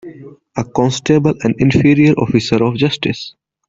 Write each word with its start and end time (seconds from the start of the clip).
A 0.57 0.63
constable 0.63 1.35
an 1.43 1.53
inferior 1.59 2.13
officer 2.17 2.63
of 2.63 2.75
justice. 2.75 3.35